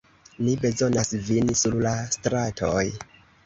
[0.45, 2.87] Ni bezonas vin sur la stratoj.